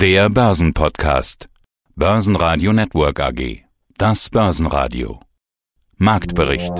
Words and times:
Der 0.00 0.30
Börsenpodcast. 0.30 1.50
Börsenradio 1.94 2.72
Network 2.72 3.20
AG. 3.20 3.64
Das 3.98 4.30
Börsenradio. 4.30 5.20
Marktbericht. 5.98 6.72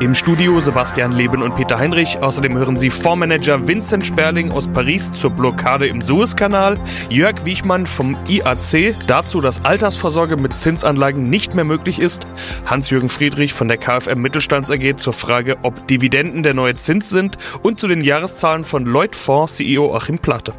Im 0.00 0.14
Studio 0.14 0.60
Sebastian 0.60 1.12
Leben 1.12 1.40
und 1.40 1.56
Peter 1.56 1.78
Heinrich. 1.78 2.18
Außerdem 2.18 2.54
hören 2.58 2.76
Sie 2.76 2.90
Fondsmanager 2.90 3.66
Vincent 3.66 4.04
Sperling 4.04 4.52
aus 4.52 4.68
Paris 4.68 5.10
zur 5.14 5.30
Blockade 5.30 5.86
im 5.86 6.02
Suezkanal, 6.02 6.78
Jörg 7.08 7.42
Wiechmann 7.46 7.86
vom 7.86 8.18
IAC 8.28 8.96
dazu, 9.06 9.40
dass 9.40 9.64
Altersvorsorge 9.64 10.36
mit 10.36 10.54
Zinsanlagen 10.54 11.22
nicht 11.22 11.54
mehr 11.54 11.64
möglich 11.64 12.00
ist, 12.00 12.26
Hans-Jürgen 12.66 13.08
Friedrich 13.08 13.54
von 13.54 13.68
der 13.68 13.78
KfM 13.78 14.20
Mittelstands 14.20 14.70
AG 14.70 14.98
zur 14.98 15.14
Frage, 15.14 15.56
ob 15.62 15.88
Dividenden 15.88 16.42
der 16.42 16.52
neue 16.52 16.76
Zins 16.76 17.08
sind 17.08 17.38
und 17.62 17.80
zu 17.80 17.88
den 17.88 18.02
Jahreszahlen 18.02 18.64
von 18.64 18.84
Lloyd 18.84 19.16
Fonds 19.16 19.56
CEO 19.56 19.96
Achim 19.96 20.18
Plate. 20.18 20.52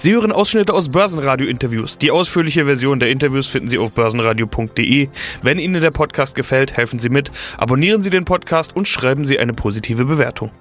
Sie 0.00 0.14
hören 0.14 0.32
Ausschnitte 0.32 0.72
aus 0.72 0.88
Börsenradio-Interviews. 0.88 1.98
Die 1.98 2.10
ausführliche 2.10 2.64
Version 2.64 3.00
der 3.00 3.10
Interviews 3.10 3.48
finden 3.48 3.68
Sie 3.68 3.76
auf 3.76 3.92
börsenradio.de. 3.92 5.08
Wenn 5.42 5.58
Ihnen 5.58 5.82
der 5.82 5.90
Podcast 5.90 6.34
gefällt, 6.34 6.74
helfen 6.74 6.98
Sie 6.98 7.10
mit, 7.10 7.30
abonnieren 7.58 8.00
Sie 8.00 8.08
den 8.08 8.24
Podcast 8.24 8.74
und 8.74 8.88
schreiben 8.88 9.26
Sie 9.26 9.38
eine 9.38 9.52
positive 9.52 10.06
Bewertung. 10.06 10.52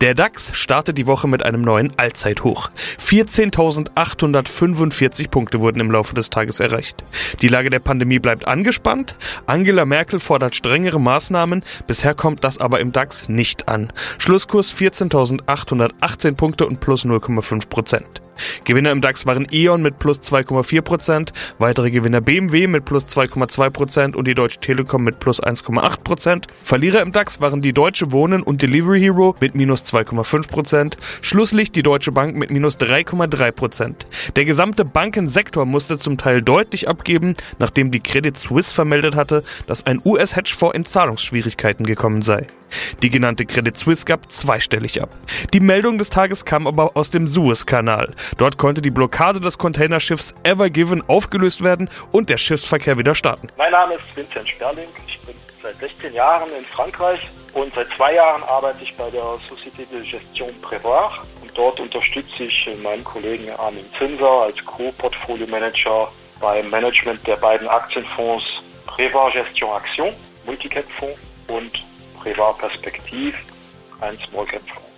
Der 0.00 0.14
DAX 0.14 0.56
startet 0.56 0.96
die 0.98 1.06
Woche 1.06 1.28
mit 1.28 1.44
einem 1.44 1.62
neuen 1.62 1.92
Allzeithoch. 1.98 2.70
14.845 3.00 5.28
Punkte 5.28 5.60
wurden 5.60 5.80
im 5.80 5.90
Laufe 5.90 6.14
des 6.14 6.30
Tages 6.30 6.60
erreicht. 6.60 7.04
Die 7.42 7.48
Lage 7.48 7.68
der 7.70 7.80
Pandemie 7.80 8.18
bleibt 8.18 8.46
angespannt. 8.46 9.16
Angela 9.46 9.84
Merkel 9.84 10.20
fordert 10.20 10.54
strengere 10.54 11.00
Maßnahmen. 11.00 11.62
Bisher 11.86 12.14
kommt 12.14 12.44
das 12.44 12.58
aber 12.58 12.80
im 12.80 12.92
DAX 12.92 13.28
nicht 13.28 13.68
an. 13.68 13.92
Schlusskurs 14.18 14.74
14.818 14.74 16.34
Punkte 16.34 16.66
und 16.66 16.80
plus 16.80 17.04
0,5 17.04 17.68
Prozent. 17.68 18.22
Gewinner 18.64 18.90
im 18.90 19.00
DAX 19.00 19.26
waren 19.26 19.46
E.ON 19.50 19.82
mit 19.82 19.98
plus 19.98 20.20
2,4%, 20.20 21.30
weitere 21.58 21.90
Gewinner 21.90 22.20
BMW 22.20 22.66
mit 22.66 22.84
plus 22.84 23.06
2,2% 23.06 24.14
und 24.14 24.26
die 24.26 24.34
Deutsche 24.34 24.60
Telekom 24.60 25.04
mit 25.04 25.18
plus 25.18 25.42
1,8%. 25.42 26.44
Verlierer 26.62 27.02
im 27.02 27.12
DAX 27.12 27.40
waren 27.40 27.62
die 27.62 27.72
Deutsche 27.72 28.12
Wohnen 28.12 28.42
und 28.42 28.62
Delivery 28.62 29.00
Hero 29.00 29.34
mit 29.40 29.54
minus 29.54 29.84
2,5%, 29.84 30.94
Schlusslicht 31.22 31.76
die 31.76 31.82
Deutsche 31.82 32.12
Bank 32.12 32.36
mit 32.36 32.50
minus 32.50 32.78
3,3%. 32.78 33.94
Der 34.36 34.44
gesamte 34.44 34.84
Bankensektor 34.84 35.66
musste 35.66 35.98
zum 35.98 36.18
Teil 36.18 36.42
deutlich 36.42 36.88
abgeben, 36.88 37.34
nachdem 37.58 37.90
die 37.90 38.00
Credit 38.00 38.38
Suisse 38.38 38.74
vermeldet 38.74 39.14
hatte, 39.14 39.42
dass 39.66 39.86
ein 39.86 40.00
US-Hedgefonds 40.04 40.76
in 40.76 40.84
Zahlungsschwierigkeiten 40.84 41.86
gekommen 41.86 42.22
sei. 42.22 42.46
Die 43.02 43.10
genannte 43.10 43.46
Credit 43.46 43.76
Suisse 43.76 44.04
gab 44.04 44.30
zweistellig 44.30 45.02
ab. 45.02 45.10
Die 45.52 45.60
Meldung 45.60 45.98
des 45.98 46.10
Tages 46.10 46.44
kam 46.44 46.66
aber 46.66 46.96
aus 46.96 47.10
dem 47.10 47.28
Suezkanal. 47.28 48.14
Dort 48.36 48.58
konnte 48.58 48.82
die 48.82 48.90
Blockade 48.90 49.40
des 49.40 49.58
Containerschiffs 49.58 50.34
Ever 50.42 50.70
Given 50.70 51.02
aufgelöst 51.08 51.62
werden 51.62 51.88
und 52.12 52.28
der 52.28 52.36
Schiffsverkehr 52.36 52.98
wieder 52.98 53.14
starten. 53.14 53.48
Mein 53.56 53.72
Name 53.72 53.94
ist 53.94 54.04
Vincent 54.14 54.48
Sperling. 54.48 54.88
Ich 55.06 55.18
bin 55.20 55.34
seit 55.62 55.78
16 55.78 56.12
Jahren 56.14 56.48
in 56.58 56.64
Frankreich 56.64 57.20
und 57.52 57.74
seit 57.74 57.88
zwei 57.96 58.14
Jahren 58.14 58.42
arbeite 58.44 58.82
ich 58.82 58.94
bei 58.96 59.10
der 59.10 59.22
Société 59.22 59.86
de 59.90 60.08
Gestion 60.08 60.50
Prévoir. 60.62 61.10
Und 61.42 61.50
dort 61.56 61.80
unterstütze 61.80 62.44
ich 62.44 62.68
meinen 62.82 63.04
Kollegen 63.04 63.50
Armin 63.58 63.84
Zinser 63.98 64.42
als 64.42 64.64
Co-Portfolio 64.64 65.46
Manager 65.48 66.10
beim 66.40 66.70
Management 66.70 67.26
der 67.26 67.36
beiden 67.36 67.68
Aktienfonds 67.68 68.44
Prévoir 68.86 69.32
Gestion 69.32 69.70
Action, 69.76 70.12
Multicap 70.46 70.84
Fonds 70.98 71.18
und 71.48 71.89
Prévoir 72.20 72.54
Perspektiv, 72.58 73.34
ein 74.02 74.18
Small 74.18 74.44
Cap 74.44 74.62
Fonds. 74.68 74.89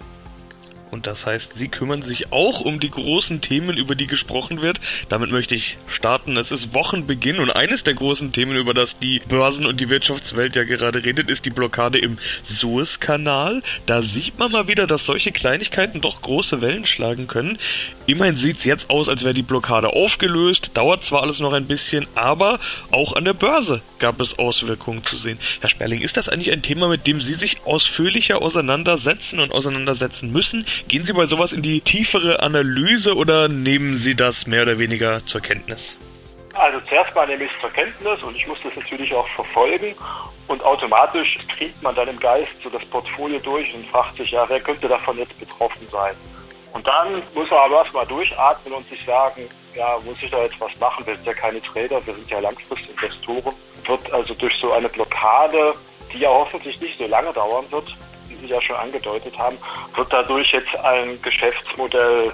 Und 0.92 1.06
das 1.06 1.24
heißt, 1.24 1.52
Sie 1.54 1.68
kümmern 1.68 2.02
sich 2.02 2.32
auch 2.32 2.60
um 2.60 2.78
die 2.78 2.90
großen 2.90 3.40
Themen, 3.40 3.78
über 3.78 3.94
die 3.94 4.06
gesprochen 4.06 4.60
wird. 4.60 4.78
Damit 5.08 5.30
möchte 5.30 5.54
ich 5.54 5.78
starten. 5.86 6.36
Es 6.36 6.52
ist 6.52 6.74
Wochenbeginn 6.74 7.38
und 7.38 7.50
eines 7.50 7.82
der 7.82 7.94
großen 7.94 8.30
Themen, 8.32 8.56
über 8.56 8.74
das 8.74 8.98
die 8.98 9.20
Börsen- 9.20 9.64
und 9.64 9.80
die 9.80 9.88
Wirtschaftswelt 9.88 10.54
ja 10.54 10.64
gerade 10.64 11.02
redet, 11.02 11.30
ist 11.30 11.46
die 11.46 11.50
Blockade 11.50 11.98
im 11.98 12.18
Suezkanal. 12.44 13.62
Da 13.86 14.02
sieht 14.02 14.38
man 14.38 14.52
mal 14.52 14.68
wieder, 14.68 14.86
dass 14.86 15.06
solche 15.06 15.32
Kleinigkeiten 15.32 16.02
doch 16.02 16.20
große 16.20 16.60
Wellen 16.60 16.84
schlagen 16.84 17.26
können. 17.26 17.58
Immerhin 18.04 18.36
sieht 18.36 18.58
es 18.58 18.64
jetzt 18.64 18.90
aus, 18.90 19.08
als 19.08 19.24
wäre 19.24 19.32
die 19.32 19.42
Blockade 19.42 19.94
aufgelöst. 19.94 20.72
Dauert 20.74 21.04
zwar 21.04 21.22
alles 21.22 21.40
noch 21.40 21.54
ein 21.54 21.66
bisschen, 21.66 22.06
aber 22.14 22.60
auch 22.90 23.14
an 23.14 23.24
der 23.24 23.32
Börse 23.32 23.80
gab 23.98 24.20
es 24.20 24.38
Auswirkungen 24.38 25.06
zu 25.06 25.16
sehen. 25.16 25.38
Herr 25.60 25.70
Sperling, 25.70 26.02
ist 26.02 26.18
das 26.18 26.28
eigentlich 26.28 26.52
ein 26.52 26.60
Thema, 26.60 26.88
mit 26.88 27.06
dem 27.06 27.22
Sie 27.22 27.34
sich 27.34 27.64
ausführlicher 27.64 28.42
auseinandersetzen 28.42 29.40
und 29.40 29.52
auseinandersetzen 29.52 30.30
müssen? 30.30 30.66
Gehen 30.88 31.06
Sie 31.06 31.12
bei 31.12 31.26
sowas 31.26 31.52
in 31.52 31.62
die 31.62 31.80
tiefere 31.80 32.40
Analyse 32.40 33.16
oder 33.16 33.48
nehmen 33.48 33.96
Sie 33.96 34.14
das 34.14 34.46
mehr 34.46 34.62
oder 34.62 34.78
weniger 34.78 35.24
zur 35.24 35.40
Kenntnis? 35.40 35.98
Also 36.54 36.80
zuerst 36.86 37.14
mal 37.14 37.26
nehme 37.26 37.44
ich 37.44 37.50
es 37.50 37.60
zur 37.60 37.70
Kenntnis 37.70 38.22
und 38.22 38.36
ich 38.36 38.46
muss 38.46 38.58
das 38.62 38.74
natürlich 38.76 39.14
auch 39.14 39.26
verfolgen 39.28 39.94
und 40.48 40.62
automatisch 40.62 41.38
kriegt 41.56 41.82
man 41.82 41.94
dann 41.94 42.08
im 42.08 42.20
Geist 42.20 42.52
so 42.62 42.68
das 42.68 42.84
Portfolio 42.84 43.38
durch 43.38 43.72
und 43.74 43.86
fragt 43.86 44.16
sich, 44.16 44.32
ja, 44.32 44.44
wer 44.48 44.60
könnte 44.60 44.86
davon 44.86 45.16
jetzt 45.16 45.38
betroffen 45.40 45.86
sein? 45.90 46.14
Und 46.74 46.86
dann 46.86 47.22
muss 47.34 47.50
man 47.50 47.60
aber 47.60 47.76
erstmal 47.78 48.06
durchatmen 48.06 48.74
und 48.74 48.88
sich 48.88 49.04
sagen, 49.04 49.48
ja, 49.74 49.98
muss 50.04 50.16
ich 50.22 50.30
da 50.30 50.42
jetzt 50.42 50.60
was 50.60 50.76
machen? 50.78 51.06
Wir 51.06 51.14
sind 51.14 51.26
ja 51.26 51.34
keine 51.34 51.62
Trader, 51.62 52.04
wir 52.06 52.14
sind 52.14 52.30
ja 52.30 52.40
Langfristinvestoren. 52.40 53.54
Wird 53.86 54.12
also 54.12 54.34
durch 54.34 54.54
so 54.60 54.72
eine 54.72 54.88
Blockade, 54.88 55.74
die 56.12 56.18
ja 56.18 56.28
hoffentlich 56.28 56.80
nicht 56.80 56.98
so 56.98 57.06
lange 57.06 57.32
dauern 57.32 57.64
wird, 57.70 57.96
Sie 58.42 58.48
ja 58.48 58.60
schon 58.60 58.76
angedeutet 58.76 59.36
haben, 59.38 59.56
wird 59.94 60.12
dadurch 60.12 60.52
jetzt 60.52 60.74
ein 60.76 61.20
Geschäftsmodell 61.22 62.32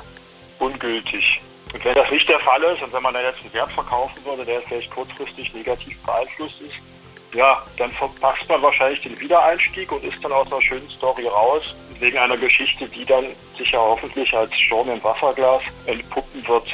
ungültig. 0.59 1.41
Und 1.73 1.85
wenn 1.85 1.95
das 1.95 2.11
nicht 2.11 2.29
der 2.29 2.41
Fall 2.41 2.63
ist 2.65 2.83
und 2.83 2.93
wenn 2.93 3.03
man 3.03 3.15
da 3.15 3.23
jetzt 3.23 3.41
einen 3.43 3.53
Wert 3.53 3.71
verkaufen 3.73 4.25
würde, 4.25 4.45
der 4.45 4.61
vielleicht 4.63 4.91
kurzfristig 4.91 5.53
negativ 5.53 5.99
beeinflusst 6.03 6.61
ist, 6.63 6.75
ja, 7.35 7.63
dann 7.77 7.91
verpasst 7.93 8.49
man 8.49 8.63
wahrscheinlich 8.63 9.03
den 9.03 9.19
Wiedereinstieg 9.21 9.93
und 9.93 10.03
ist 10.03 10.23
dann 10.25 10.33
aus 10.33 10.51
einer 10.51 10.63
schönen 10.63 10.89
Story 10.89 11.27
raus, 11.27 11.75
wegen 12.01 12.17
einer 12.17 12.37
Geschichte, 12.37 12.89
die 12.89 13.05
dann 13.05 13.27
sich 13.57 13.71
ja 13.71 13.79
hoffentlich 13.79 14.35
als 14.35 14.55
Sturm 14.59 14.89
im 14.89 15.03
Wasserglas 15.05 15.63
entpuppen 15.87 16.47
wird. 16.47 16.65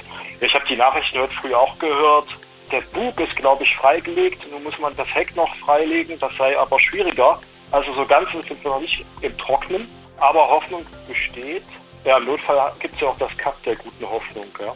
Ich 0.41 0.55
habe 0.55 0.65
die 0.67 0.77
Nachrichten 0.77 1.19
heute 1.19 1.35
früh 1.35 1.55
auch 1.55 1.77
gehört. 1.79 2.29
Der 2.71 2.83
Bug 2.83 3.19
ist, 3.21 3.35
glaube 3.37 3.65
ich, 3.65 3.75
freigelegt. 3.77 4.47
Nun 4.51 4.63
muss 4.63 4.79
man 4.79 4.95
das 4.97 5.13
Heck 5.15 5.35
noch 5.37 5.55
freilegen. 5.57 6.19
Das 6.19 6.33
sei 6.37 6.57
aber 6.59 6.79
schwieriger. 6.79 7.41
Also 7.71 7.93
so 7.93 8.05
ganz 8.07 8.31
sind 8.31 8.63
wir 8.63 8.71
noch 8.71 8.81
nicht 8.81 9.05
im 9.21 9.37
Trocknen, 9.39 9.89
aber 10.19 10.49
Hoffnung 10.49 10.87
besteht. 11.09 11.65
Ja, 12.05 12.19
im 12.19 12.27
Notfall 12.27 12.73
gibt 12.81 12.95
es 12.95 13.01
ja 13.01 13.09
auch 13.09 13.19
das 13.19 13.37
Cup 13.37 13.61
der 13.65 13.77
guten 13.77 14.09
Hoffnung. 14.09 14.47
Ja. 14.61 14.75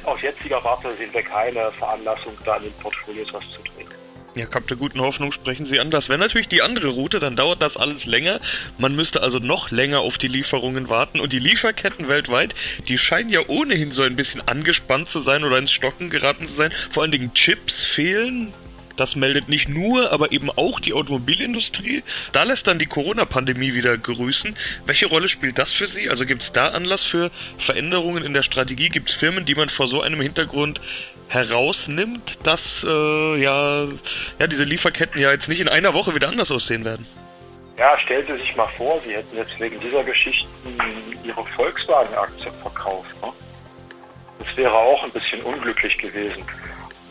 Aus 0.04 0.22
jetziger 0.22 0.62
Warte 0.64 0.94
sehen 0.96 1.12
wir 1.12 1.22
keine 1.22 1.70
Veranlassung, 1.72 2.32
da 2.46 2.56
in 2.56 2.64
den 2.64 2.72
Portfolios 2.74 3.30
was 3.32 3.42
zu 3.50 3.60
drehen. 3.62 3.88
Ja, 4.34 4.46
Kap 4.46 4.66
der 4.66 4.78
guten 4.78 5.00
Hoffnung 5.02 5.30
sprechen 5.30 5.66
Sie 5.66 5.78
an. 5.78 5.90
Das 5.90 6.08
wäre 6.08 6.18
natürlich 6.18 6.48
die 6.48 6.62
andere 6.62 6.88
Route, 6.88 7.20
dann 7.20 7.36
dauert 7.36 7.60
das 7.60 7.76
alles 7.76 8.06
länger. 8.06 8.40
Man 8.78 8.96
müsste 8.96 9.22
also 9.22 9.38
noch 9.38 9.70
länger 9.70 10.00
auf 10.00 10.16
die 10.16 10.28
Lieferungen 10.28 10.88
warten. 10.88 11.20
Und 11.20 11.34
die 11.34 11.38
Lieferketten 11.38 12.08
weltweit, 12.08 12.54
die 12.88 12.96
scheinen 12.96 13.28
ja 13.28 13.40
ohnehin 13.46 13.92
so 13.92 14.02
ein 14.02 14.16
bisschen 14.16 14.40
angespannt 14.48 15.08
zu 15.08 15.20
sein 15.20 15.44
oder 15.44 15.58
ins 15.58 15.70
Stocken 15.70 16.08
geraten 16.08 16.46
zu 16.46 16.54
sein. 16.54 16.72
Vor 16.90 17.02
allen 17.02 17.12
Dingen 17.12 17.34
Chips 17.34 17.84
fehlen. 17.84 18.54
Das 19.02 19.16
meldet 19.16 19.48
nicht 19.48 19.68
nur, 19.68 20.12
aber 20.12 20.30
eben 20.30 20.48
auch 20.48 20.78
die 20.78 20.92
Automobilindustrie. 20.92 22.04
Da 22.30 22.44
lässt 22.44 22.68
dann 22.68 22.78
die 22.78 22.86
Corona-Pandemie 22.86 23.74
wieder 23.74 23.98
grüßen. 23.98 24.54
Welche 24.86 25.06
Rolle 25.06 25.28
spielt 25.28 25.58
das 25.58 25.72
für 25.72 25.88
Sie? 25.88 26.08
Also 26.08 26.24
gibt 26.24 26.42
es 26.42 26.52
da 26.52 26.68
Anlass 26.68 27.02
für 27.02 27.32
Veränderungen 27.58 28.22
in 28.22 28.32
der 28.32 28.42
Strategie? 28.42 28.90
Gibt 28.90 29.10
es 29.10 29.16
Firmen, 29.16 29.44
die 29.44 29.56
man 29.56 29.70
vor 29.70 29.88
so 29.88 30.02
einem 30.02 30.20
Hintergrund 30.20 30.80
herausnimmt, 31.26 32.46
dass 32.46 32.86
äh, 32.88 33.42
ja, 33.42 33.88
ja 34.38 34.46
diese 34.46 34.62
Lieferketten 34.62 35.20
ja 35.20 35.32
jetzt 35.32 35.48
nicht 35.48 35.60
in 35.60 35.68
einer 35.68 35.94
Woche 35.94 36.14
wieder 36.14 36.28
anders 36.28 36.52
aussehen 36.52 36.84
werden? 36.84 37.04
Ja, 37.78 37.98
stellen 37.98 38.24
Sie 38.28 38.40
sich 38.40 38.54
mal 38.54 38.68
vor, 38.76 39.00
Sie 39.04 39.14
hätten 39.16 39.36
jetzt 39.36 39.58
wegen 39.58 39.80
dieser 39.80 40.04
Geschichten 40.04 40.48
Ihre 41.24 41.44
Volkswagen-Aktie 41.56 42.52
verkauft. 42.62 43.10
Ne? 43.20 43.32
Das 44.38 44.56
wäre 44.56 44.72
auch 44.72 45.02
ein 45.02 45.10
bisschen 45.10 45.40
unglücklich 45.42 45.98
gewesen 45.98 46.44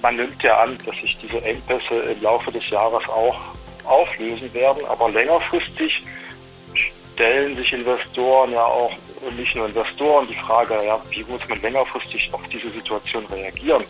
man 0.01 0.15
nimmt 0.15 0.42
ja 0.44 0.62
an, 0.62 0.77
dass 0.86 0.95
sich 0.98 1.18
diese 1.21 1.42
Engpässe 1.44 1.95
im 1.95 2.21
Laufe 2.21 2.51
des 2.51 2.68
Jahres 2.69 3.07
auch 3.07 3.39
auflösen 3.86 4.53
werden, 4.53 4.86
aber 4.86 5.09
längerfristig 5.09 6.03
stellen 7.13 7.56
sich 7.56 7.74
Investoren 7.74 8.51
ja 8.51 8.63
auch, 8.63 8.92
und 9.21 9.38
nicht 9.38 9.56
nur 9.56 9.68
Investoren, 9.68 10.27
die 10.27 10.36
Frage, 10.36 10.74
ja, 10.83 11.00
wie 11.12 11.24
muss 11.25 11.48
man 11.48 11.62
längerfristig 11.62 12.30
auf 12.33 12.42
diese 12.48 12.69
Situation 12.69 13.25
reagieren? 13.27 13.83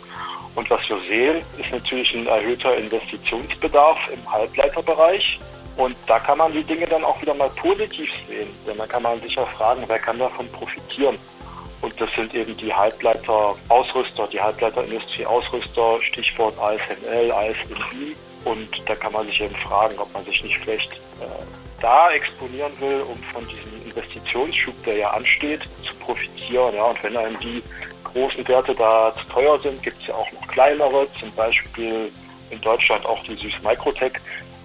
Und 0.54 0.68
was 0.68 0.86
wir 0.88 0.98
sehen, 1.08 1.42
ist 1.58 1.70
natürlich 1.70 2.14
ein 2.14 2.26
erhöhter 2.26 2.76
Investitionsbedarf 2.76 3.96
im 4.12 4.30
Halbleiterbereich. 4.30 5.38
Und 5.78 5.96
da 6.06 6.18
kann 6.18 6.36
man 6.36 6.52
die 6.52 6.62
Dinge 6.62 6.86
dann 6.86 7.02
auch 7.02 7.20
wieder 7.22 7.32
mal 7.32 7.48
positiv 7.50 8.10
sehen, 8.28 8.48
denn 8.66 8.76
da 8.76 8.86
kann 8.86 9.02
man 9.02 9.18
sich 9.22 9.34
ja 9.34 9.46
fragen, 9.46 9.82
wer 9.86 9.98
kann 9.98 10.18
davon 10.18 10.46
profitieren? 10.52 11.16
Und 11.82 12.00
das 12.00 12.08
sind 12.14 12.32
eben 12.32 12.56
die 12.56 12.72
Halbleiter-Ausrüster, 12.72 14.28
die 14.28 14.40
Halbleiterindustrie-Ausrüster, 14.40 16.00
Stichwort 16.02 16.56
ASML, 16.58 17.30
ASMI. 17.32 18.16
Und 18.44 18.68
da 18.86 18.94
kann 18.94 19.12
man 19.12 19.26
sich 19.26 19.40
eben 19.40 19.54
fragen, 19.56 19.98
ob 19.98 20.12
man 20.12 20.24
sich 20.24 20.42
nicht 20.42 20.58
vielleicht 20.58 20.92
äh, 20.92 21.44
da 21.80 22.10
exponieren 22.12 22.72
will, 22.80 23.02
um 23.02 23.16
von 23.32 23.46
diesem 23.48 23.84
Investitionsschub, 23.84 24.74
der 24.84 24.96
ja 24.96 25.10
ansteht, 25.10 25.62
zu 25.84 25.94
profitieren. 25.96 26.74
Ja, 26.74 26.84
und 26.84 27.02
wenn 27.02 27.16
einem 27.16 27.38
die 27.40 27.62
großen 28.04 28.46
Werte 28.46 28.74
da 28.74 29.12
zu 29.16 29.24
teuer 29.32 29.58
sind, 29.60 29.82
gibt 29.82 30.00
es 30.00 30.06
ja 30.06 30.14
auch 30.14 30.30
noch 30.32 30.46
kleinere, 30.48 31.06
zum 31.18 31.32
Beispiel 31.32 32.12
in 32.50 32.60
Deutschland 32.60 33.04
auch 33.06 33.22
die 33.24 33.34
Süß 33.34 33.60
Microtech, 33.62 34.12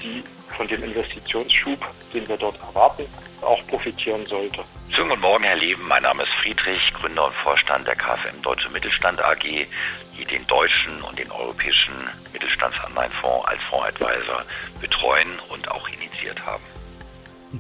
die 0.03 0.23
von 0.55 0.67
dem 0.67 0.83
Investitionsschub, 0.83 1.79
den 2.13 2.27
wir 2.27 2.37
dort 2.37 2.59
erwarten, 2.61 3.05
auch 3.41 3.65
profitieren 3.67 4.25
sollte. 4.27 4.63
Schönen 4.89 5.09
guten 5.09 5.21
Morgen, 5.21 5.43
Herr 5.43 5.57
Leben. 5.57 5.87
Mein 5.87 6.03
Name 6.03 6.23
ist 6.23 6.31
Friedrich, 6.41 6.93
Gründer 6.93 7.25
und 7.25 7.35
Vorstand 7.35 7.85
der 7.85 7.95
KfM 7.95 8.41
Deutsche 8.41 8.69
Mittelstand 8.69 9.21
AG, 9.23 9.43
die 9.43 10.25
den 10.25 10.47
deutschen 10.47 11.01
und 11.03 11.19
den 11.19 11.29
europäischen 11.29 11.93
Mittelstandsanleihenfonds 12.33 13.47
als 13.47 13.61
Fondsadvisor 13.63 14.43
betreuen 14.81 15.39
und 15.49 15.69
auch 15.69 15.87
initiiert 15.89 16.43
haben. 16.45 16.63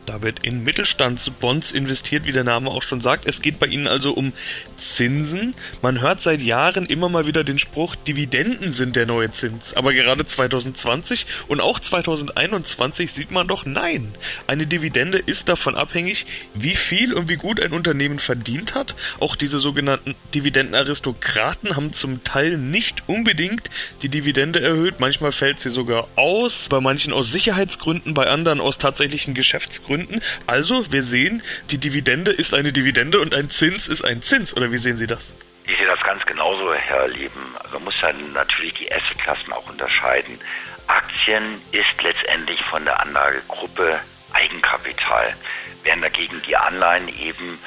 Da 0.05 0.21
wird 0.21 0.45
in 0.45 0.65
Mittelstandsbonds 0.65 1.71
investiert, 1.71 2.25
wie 2.25 2.33
der 2.33 2.43
Name 2.43 2.69
auch 2.69 2.81
schon 2.81 2.99
sagt. 2.99 3.25
Es 3.25 3.41
geht 3.41 3.57
bei 3.57 3.67
Ihnen 3.67 3.87
also 3.87 4.11
um 4.11 4.33
Zinsen. 4.75 5.55
Man 5.81 6.01
hört 6.01 6.21
seit 6.21 6.41
Jahren 6.41 6.85
immer 6.87 7.07
mal 7.07 7.25
wieder 7.25 7.45
den 7.45 7.57
Spruch, 7.57 7.95
Dividenden 7.95 8.73
sind 8.73 8.97
der 8.97 9.05
neue 9.05 9.31
Zins. 9.31 9.73
Aber 9.75 9.93
gerade 9.93 10.25
2020 10.25 11.25
und 11.47 11.61
auch 11.61 11.79
2021 11.79 13.13
sieht 13.13 13.31
man 13.31 13.47
doch 13.47 13.65
nein. 13.65 14.13
Eine 14.45 14.67
Dividende 14.67 15.19
ist 15.19 15.47
davon 15.47 15.75
abhängig, 15.75 16.25
wie 16.53 16.75
viel 16.75 17.13
und 17.13 17.29
wie 17.29 17.37
gut 17.37 17.61
ein 17.61 17.71
Unternehmen 17.71 18.19
verdient 18.19 18.75
hat. 18.75 18.93
Auch 19.21 19.37
diese 19.37 19.59
sogenannten 19.59 20.15
Dividendenaristokraten 20.35 21.77
haben 21.77 21.93
zum 21.93 22.25
Teil 22.25 22.57
nicht 22.57 23.07
unbedingt 23.07 23.69
die 24.01 24.09
Dividende 24.09 24.59
erhöht. 24.59 24.99
Manchmal 24.99 25.31
fällt 25.31 25.61
sie 25.61 25.69
sogar 25.69 26.09
aus. 26.17 26.67
Bei 26.69 26.81
manchen 26.81 27.13
aus 27.13 27.31
Sicherheitsgründen, 27.31 28.13
bei 28.13 28.27
anderen 28.27 28.59
aus 28.59 28.77
tatsächlichen 28.77 29.33
Geschäftsgründen. 29.33 29.76
Gründen. 29.83 30.21
Also, 30.45 30.91
wir 30.91 31.03
sehen, 31.03 31.43
die 31.71 31.77
Dividende 31.77 32.31
ist 32.31 32.53
eine 32.53 32.73
Dividende 32.73 33.19
und 33.19 33.33
ein 33.33 33.49
Zins 33.49 33.87
ist 33.87 34.03
ein 34.03 34.21
Zins. 34.21 34.55
Oder 34.55 34.71
wie 34.71 34.77
sehen 34.77 34.97
Sie 34.97 35.07
das? 35.07 35.31
Ich 35.65 35.77
sehe 35.77 35.87
das 35.87 35.99
ganz 36.01 36.25
genauso, 36.25 36.73
Herr 36.73 37.07
Lieben. 37.07 37.55
Man 37.73 37.83
muss 37.83 37.99
ja 38.01 38.13
natürlich 38.33 38.73
die 38.75 38.91
Assetklassen 38.91 39.51
auch 39.53 39.69
unterscheiden. 39.69 40.39
Aktien 40.87 41.61
ist 41.71 42.01
letztendlich 42.01 42.61
von 42.63 42.85
der 42.85 43.01
Anlagegruppe 43.01 43.99
Eigenkapital, 44.33 45.35
während 45.83 46.03
dagegen 46.03 46.41
die 46.47 46.55
Anleihen 46.55 47.07
eben 47.19 47.59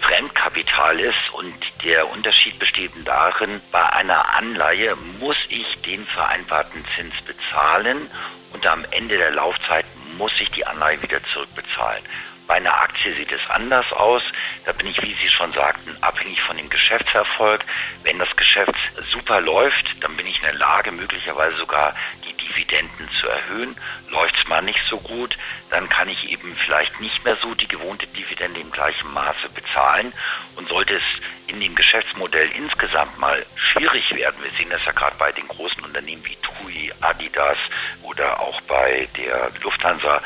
Fremdkapital 0.00 0.98
ist 0.98 1.30
und 1.32 1.54
der 1.84 2.10
Unterschied 2.10 2.58
besteht 2.58 2.90
darin, 3.04 3.60
bei 3.70 3.84
einer 3.92 4.34
Anleihe 4.36 4.96
muss 5.20 5.36
ich 5.48 5.80
den 5.82 6.04
vereinbarten 6.06 6.84
Zins 6.96 7.14
bezahlen 7.22 8.10
und 8.52 8.66
am 8.66 8.84
Ende 8.90 9.16
der 9.16 9.30
Laufzeit 9.30 9.86
muss 10.18 10.32
ich 10.40 10.50
die 10.50 10.66
Anleihe 10.66 11.00
wieder 11.02 11.22
zurückbezahlen. 11.24 12.02
Bei 12.46 12.54
einer 12.54 12.74
Aktie 12.80 13.14
sieht 13.14 13.32
es 13.32 13.40
anders 13.48 13.90
aus. 13.92 14.22
Da 14.66 14.72
bin 14.72 14.86
ich, 14.86 15.00
wie 15.00 15.14
Sie 15.14 15.28
schon 15.28 15.52
sagten, 15.52 15.96
abhängig 16.00 16.40
von 16.42 16.56
dem 16.56 16.68
Geschäftserfolg. 16.68 17.64
Wenn 18.02 18.18
das 18.18 18.34
Geschäft 18.36 18.74
super 19.10 19.40
läuft, 19.40 19.86
dann 20.00 20.16
bin 20.16 20.26
ich 20.26 20.36
in 20.38 20.44
der 20.44 20.54
Lage, 20.54 20.92
möglicherweise 20.92 21.56
sogar 21.56 21.94
Dividenden 22.42 23.08
zu 23.20 23.28
erhöhen. 23.28 23.76
Läuft 24.10 24.36
es 24.36 24.48
mal 24.48 24.62
nicht 24.62 24.82
so 24.88 24.98
gut, 24.98 25.36
dann 25.70 25.88
kann 25.88 26.08
ich 26.08 26.30
eben 26.30 26.54
vielleicht 26.56 27.00
nicht 27.00 27.24
mehr 27.24 27.36
so 27.36 27.54
die 27.54 27.68
gewohnte 27.68 28.06
Dividende 28.08 28.60
im 28.60 28.70
gleichen 28.70 29.12
Maße 29.12 29.48
bezahlen. 29.54 30.12
Und 30.56 30.68
sollte 30.68 30.96
es 30.96 31.02
in 31.46 31.60
dem 31.60 31.74
Geschäftsmodell 31.74 32.50
insgesamt 32.52 33.18
mal 33.18 33.44
schwierig 33.56 34.14
werden, 34.14 34.42
wir 34.42 34.50
sehen 34.52 34.70
das 34.70 34.84
ja 34.84 34.92
gerade 34.92 35.16
bei 35.18 35.32
den 35.32 35.48
großen 35.48 35.82
Unternehmen 35.84 36.24
wie 36.24 36.36
TUI, 36.36 36.92
Adidas 37.00 37.58
oder 38.02 38.40
auch 38.40 38.60
bei 38.62 39.08
der 39.16 39.50
Lufthansa, 39.62 40.20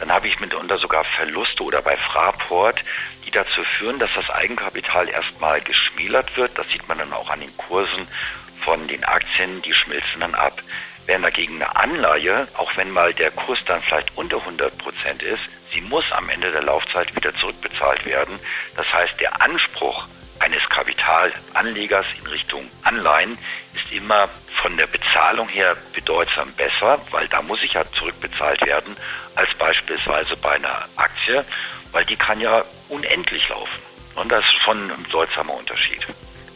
dann 0.00 0.12
habe 0.12 0.28
ich 0.28 0.40
mitunter 0.40 0.78
sogar 0.78 1.04
Verluste 1.04 1.62
oder 1.62 1.80
bei 1.80 1.96
Fraport, 1.96 2.80
die 3.24 3.30
dazu 3.30 3.62
führen, 3.78 3.98
dass 3.98 4.10
das 4.14 4.28
Eigenkapital 4.30 5.08
erstmal 5.08 5.60
geschmälert 5.60 6.36
wird. 6.36 6.58
Das 6.58 6.68
sieht 6.68 6.86
man 6.88 6.98
dann 6.98 7.12
auch 7.12 7.30
an 7.30 7.40
den 7.40 7.56
Kursen 7.56 8.06
von 8.60 8.86
den 8.88 9.04
Aktien, 9.04 9.62
die 9.62 9.72
schmilzen 9.72 10.20
dann 10.20 10.34
ab. 10.34 10.60
Während 11.06 11.24
dagegen 11.24 11.56
eine 11.56 11.76
Anleihe, 11.76 12.48
auch 12.54 12.74
wenn 12.76 12.90
mal 12.90 13.12
der 13.12 13.30
Kurs 13.30 13.58
dann 13.66 13.82
vielleicht 13.82 14.16
unter 14.16 14.38
100 14.38 14.76
Prozent 14.78 15.22
ist, 15.22 15.42
sie 15.72 15.82
muss 15.82 16.04
am 16.12 16.28
Ende 16.30 16.50
der 16.50 16.62
Laufzeit 16.62 17.14
wieder 17.14 17.34
zurückbezahlt 17.34 18.06
werden. 18.06 18.38
Das 18.76 18.90
heißt, 18.92 19.20
der 19.20 19.42
Anspruch 19.42 20.06
eines 20.38 20.66
Kapitalanlegers 20.68 22.06
in 22.18 22.26
Richtung 22.26 22.70
Anleihen 22.82 23.38
ist 23.74 23.92
immer 23.92 24.28
von 24.62 24.76
der 24.76 24.86
Bezahlung 24.86 25.48
her 25.48 25.76
bedeutsam 25.92 26.52
besser, 26.54 26.98
weil 27.10 27.28
da 27.28 27.42
muss 27.42 27.62
ich 27.62 27.74
ja 27.74 27.84
zurückbezahlt 27.92 28.64
werden, 28.64 28.96
als 29.34 29.52
beispielsweise 29.54 30.36
bei 30.36 30.52
einer 30.52 30.88
Aktie, 30.96 31.44
weil 31.92 32.04
die 32.06 32.16
kann 32.16 32.40
ja 32.40 32.64
unendlich 32.88 33.48
laufen. 33.48 33.82
Und 34.14 34.30
das 34.30 34.44
ist 34.44 34.62
schon 34.62 34.90
ein 34.90 35.02
bedeutsamer 35.02 35.54
Unterschied. 35.54 36.06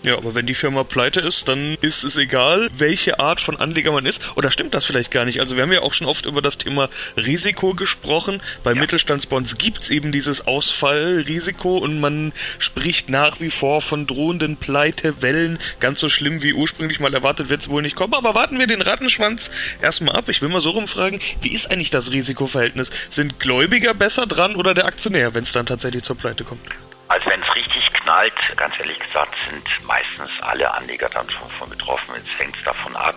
Ja, 0.08 0.16
aber 0.16 0.34
wenn 0.34 0.46
die 0.46 0.54
Firma 0.54 0.84
pleite 0.84 1.20
ist, 1.20 1.48
dann 1.48 1.76
ist 1.82 2.02
es 2.02 2.16
egal, 2.16 2.70
welche 2.74 3.20
Art 3.20 3.42
von 3.42 3.58
Anleger 3.58 3.92
man 3.92 4.06
ist. 4.06 4.22
Oder 4.36 4.50
stimmt 4.50 4.72
das 4.72 4.86
vielleicht 4.86 5.10
gar 5.10 5.26
nicht? 5.26 5.38
Also 5.38 5.54
wir 5.54 5.62
haben 5.64 5.72
ja 5.72 5.82
auch 5.82 5.92
schon 5.92 6.06
oft 6.06 6.24
über 6.24 6.40
das 6.40 6.56
Thema 6.56 6.88
Risiko 7.18 7.74
gesprochen. 7.74 8.40
Bei 8.64 8.72
ja. 8.72 8.80
Mittelstandsbonds 8.80 9.58
gibt's 9.58 9.90
eben 9.90 10.10
dieses 10.10 10.46
Ausfallrisiko 10.46 11.76
und 11.76 12.00
man 12.00 12.32
spricht 12.58 13.10
nach 13.10 13.40
wie 13.40 13.50
vor 13.50 13.82
von 13.82 14.06
drohenden 14.06 14.56
Pleitewellen. 14.56 15.58
Ganz 15.78 16.00
so 16.00 16.08
schlimm 16.08 16.42
wie 16.42 16.54
ursprünglich 16.54 17.00
mal 17.00 17.12
erwartet 17.12 17.50
wird's 17.50 17.68
wohl 17.68 17.82
nicht 17.82 17.94
kommen. 17.94 18.14
Aber 18.14 18.34
warten 18.34 18.58
wir 18.58 18.66
den 18.66 18.80
Rattenschwanz 18.80 19.50
erstmal 19.82 20.16
ab. 20.16 20.30
Ich 20.30 20.40
will 20.40 20.48
mal 20.48 20.62
so 20.62 20.70
rumfragen, 20.70 21.20
wie 21.42 21.52
ist 21.52 21.70
eigentlich 21.70 21.90
das 21.90 22.12
Risikoverhältnis? 22.12 22.90
Sind 23.10 23.40
Gläubiger 23.40 23.92
besser 23.92 24.24
dran 24.24 24.56
oder 24.56 24.72
der 24.72 24.86
Aktionär, 24.86 25.34
wenn 25.34 25.42
es 25.42 25.52
dann 25.52 25.66
tatsächlich 25.66 26.02
zur 26.02 26.16
Pleite 26.16 26.44
kommt? 26.44 26.62
Also 27.08 27.26
wenn 27.30 27.42
es 27.42 27.54
richtig 27.54 27.67
knallt, 28.08 28.56
ganz 28.56 28.74
ehrlich 28.78 28.98
gesagt, 28.98 29.34
sind 29.50 29.86
meistens 29.86 30.30
alle 30.40 30.72
Anleger 30.72 31.10
dann 31.10 31.28
schon 31.28 31.50
von 31.50 31.68
betroffen. 31.68 32.14
Jetzt 32.16 32.38
hängt 32.38 32.56
es 32.56 32.64
davon 32.64 32.96
ab, 32.96 33.14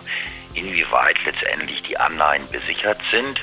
inwieweit 0.52 1.16
letztendlich 1.24 1.82
die 1.82 1.96
Anleihen 1.96 2.46
besichert 2.50 3.00
sind. 3.10 3.40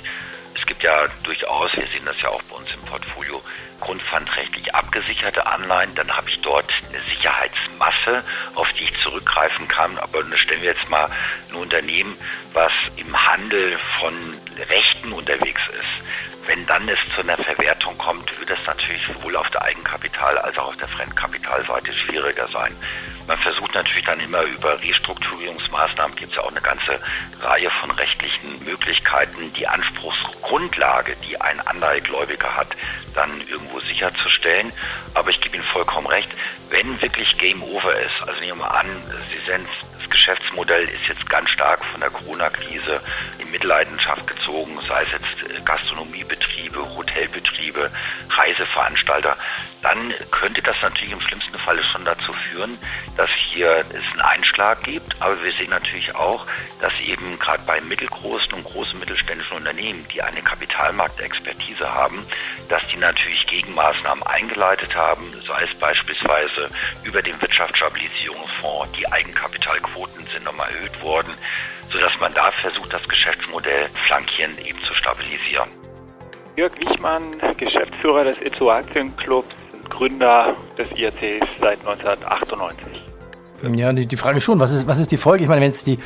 Es 0.56 0.64
gibt 0.68 0.84
ja 0.84 1.08
durchaus, 1.24 1.76
wir 1.76 1.88
sehen 1.88 2.06
das 2.06 2.22
ja 2.22 2.30
auch 2.30 2.44
bei 2.44 2.56
uns 2.56 2.72
im 2.72 2.82
Portfolio, 2.82 3.42
grundpfandrechtlich 3.80 4.76
abgesicherte 4.76 5.44
Anleihen. 5.44 5.96
Dann 5.96 6.16
habe 6.16 6.30
ich 6.30 6.40
dort 6.42 6.72
eine 6.88 7.02
Sicherheitsmasse, 7.10 8.24
auf 8.54 8.72
die 8.74 8.84
ich 8.84 9.00
zurückgreifen 9.02 9.68
kann. 9.68 9.98
Aber 9.98 10.22
stellen 10.38 10.62
wir 10.62 10.74
jetzt 10.74 10.88
mal 10.92 11.10
ein 11.50 11.56
Unternehmen, 11.56 12.16
was 12.54 12.74
im 12.96 13.28
Handel 13.28 13.80
von 14.00 14.14
Rechten 14.70 15.14
unterwegs 15.14 15.62
ist 15.80 16.00
wenn 16.50 16.66
dann 16.66 16.90
es 16.90 16.98
zu 17.14 17.22
einer 17.22 17.38
Verwertung 17.38 17.96
kommt, 18.00 18.28
wird 18.40 18.50
es 18.50 18.66
natürlich 18.66 19.04
sowohl 19.06 19.36
auf 19.36 19.48
der 19.52 19.62
Eigenkapital- 19.62 20.36
als 20.38 20.58
auch 20.58 20.70
auf 20.70 20.78
der 20.78 20.88
Fremdkapitalseite 20.88 21.94
schwieriger 21.94 22.48
sein. 22.48 22.76
Man 23.28 23.38
versucht 23.38 23.76
natürlich 23.76 24.04
dann 24.06 24.20
immer 24.20 24.42
über 24.42 24.82
Restrukturierungsmaßnahmen, 24.82 26.16
gibt 26.16 26.32
es 26.32 26.38
ja 26.38 26.44
auch 26.44 26.50
eine 26.50 26.62
ganze 26.62 27.00
Reihe 27.40 27.70
von 27.70 27.92
rechtlichen 27.92 28.66
Möglichkeiten, 28.66 29.54
die 29.54 29.68
Anspruchsgrundlage, 29.68 31.16
die 31.18 31.40
ein 31.40 31.60
Anleihegläubiger 31.68 32.56
hat, 32.56 32.76
dann 33.14 33.30
irgendwo 33.48 33.80
sicherzustellen. 33.82 34.74
Aber 35.14 35.30
ich 35.30 35.40
gebe 35.42 35.56
Ihnen 35.56 35.66
vollkommen 35.66 36.08
recht, 36.08 36.30
wenn 36.72 37.00
wirklich 37.00 37.38
Game 37.38 37.62
Over 37.62 37.94
ist, 37.94 38.16
also 38.26 38.40
nehmen 38.40 38.58
wir 38.58 38.66
mal 38.66 38.80
an, 38.80 38.88
Sie 39.32 39.52
sind 39.52 39.68
das 40.00 40.10
Geschäftsmodell 40.10 40.84
ist 40.84 41.08
jetzt 41.08 41.30
ganz 41.30 41.50
stark 41.50 41.84
von 41.86 42.00
der 42.00 42.10
Corona-Krise 42.10 43.02
in 43.38 43.52
Mitleidenschaft 43.52 44.26
gezogen, 44.28 44.80
sei 44.88 45.04
es 45.04 45.12
jetzt 45.12 45.52
äh, 45.52 45.62
Gastronomiebetriebe, 45.62 46.96
Hotelbetriebe, 46.96 47.92
Reiseveranstalter. 48.30 49.36
Dann 49.82 50.14
könnte 50.32 50.62
das 50.62 50.76
natürlich 50.82 51.14
im 51.14 51.22
schlimmsten 51.22 51.58
Falle 51.58 51.82
schon 51.84 52.04
dazu 52.04 52.34
führen, 52.34 52.78
dass 53.16 53.30
hier 53.32 53.80
es 53.80 54.12
einen 54.12 54.22
Einschlag 54.22 54.84
gibt. 54.84 55.22
Aber 55.22 55.42
wir 55.42 55.54
sehen 55.54 55.70
natürlich 55.70 56.14
auch, 56.16 56.46
dass 56.82 56.92
eben 57.00 57.40
gerade 57.40 57.64
bei 57.66 57.80
mittelgroßen 57.80 58.54
und 58.54 58.66
großen 58.66 59.00
mittelständischen 59.00 59.58
Unternehmen, 59.58 60.06
die 60.14 60.22
eine 60.22 60.42
Kapitalmarktexpertise 60.42 61.90
haben, 61.90 62.26
dass 62.68 62.82
die 62.88 62.98
natürlich 62.98 63.48
Gegenmaßnahmen 63.48 64.24
eingeleitet 64.24 64.96
haben, 64.96 65.32
sei 65.48 65.64
es 65.64 65.80
beispielsweise 65.80 66.70
über 67.04 67.22
den 67.22 67.42
Wirtschaftsstabilisierungsfonds, 67.42 68.92
die 68.98 69.10
Eigenkapitalquoten 69.10 70.28
sind 70.28 70.44
nochmal 70.44 70.70
erhöht 70.72 71.02
worden, 71.02 71.34
sodass 71.90 72.20
man 72.20 72.34
da 72.34 72.52
versucht, 72.52 72.94
das 72.94 73.08
Geschäftsmodell 73.08 73.90
flankierend 74.08 74.60
eben 74.60 74.82
zu 74.84 74.94
stabilisieren. 74.94 75.70
Jörg 76.56 76.78
Wichmann, 76.78 77.24
Geschäftsführer 77.56 78.26
des 78.26 78.42
Itzo 78.42 78.70
Aktienclubs, 78.70 79.56
Gründer 80.00 80.56
des 80.78 80.88
IACs 80.98 81.46
seit 81.60 81.80
1998. 81.80 83.04
Ja, 83.76 83.92
die, 83.92 84.06
die 84.06 84.16
Frage 84.16 84.40
schon, 84.40 84.58
was 84.60 84.72
ist, 84.72 84.88
was 84.88 84.98
ist 84.98 85.12
die 85.12 85.18
Folge? 85.18 85.44
Ich 85.44 85.50
meine, 85.50 85.60
wenn 85.60 85.72
jetzt 85.72 85.88
die, 85.88 86.00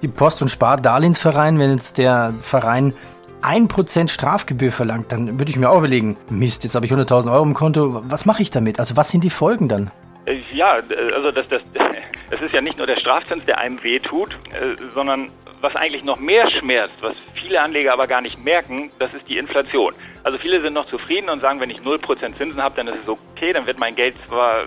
die 0.00 0.08
Post- 0.08 0.40
und 0.40 0.48
Spar-Darlehensverein, 0.48 1.58
wenn 1.58 1.72
jetzt 1.72 1.98
der 1.98 2.32
Verein 2.42 2.94
1% 3.42 4.08
Strafgebühr 4.08 4.72
verlangt, 4.72 5.12
dann 5.12 5.38
würde 5.38 5.50
ich 5.50 5.58
mir 5.58 5.68
auch 5.68 5.76
überlegen, 5.76 6.16
Mist, 6.30 6.64
jetzt 6.64 6.74
habe 6.74 6.86
ich 6.86 6.92
100.000 6.92 7.30
Euro 7.30 7.42
im 7.42 7.52
Konto, 7.52 8.02
was 8.06 8.24
mache 8.24 8.40
ich 8.40 8.50
damit? 8.50 8.80
Also 8.80 8.96
was 8.96 9.10
sind 9.10 9.22
die 9.22 9.30
Folgen 9.30 9.68
dann? 9.68 9.90
Äh, 10.24 10.38
ja, 10.54 10.78
also 11.14 11.30
das, 11.30 11.46
das, 11.48 11.60
das 12.30 12.40
ist 12.40 12.54
ja 12.54 12.62
nicht 12.62 12.78
nur 12.78 12.86
der 12.86 12.96
Strafzins, 12.96 13.44
der 13.44 13.58
einem 13.58 13.82
wehtut, 13.84 14.32
äh, 14.32 14.74
sondern 14.94 15.30
was 15.60 15.76
eigentlich 15.76 16.04
noch 16.04 16.18
mehr 16.18 16.48
schmerzt, 16.58 16.94
was 17.02 17.14
viele 17.34 17.60
Anleger 17.60 17.92
aber 17.92 18.06
gar 18.06 18.22
nicht 18.22 18.42
merken, 18.42 18.90
das 18.98 19.12
ist 19.12 19.28
die 19.28 19.36
Inflation. 19.36 19.94
Also 20.24 20.38
viele 20.38 20.60
sind 20.62 20.72
noch 20.72 20.86
zufrieden 20.86 21.28
und 21.28 21.40
sagen, 21.40 21.60
wenn 21.60 21.70
ich 21.70 21.78
0% 21.78 22.36
Zinsen 22.36 22.62
habe, 22.62 22.76
dann 22.76 22.88
ist 22.88 23.02
es 23.02 23.08
okay, 23.08 23.52
dann 23.52 23.66
wird 23.66 23.78
mein 23.78 23.94
Geld 23.94 24.16
zwar 24.26 24.64